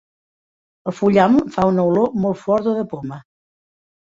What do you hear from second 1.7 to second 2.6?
una olor molt